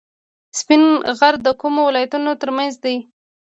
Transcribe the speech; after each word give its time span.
سپین 0.59 0.83
غر 1.19 1.35
د 1.45 1.47
کومو 1.61 1.81
ولایتونو 1.89 2.31
ترمنځ 2.41 2.73
دی؟ 2.83 2.95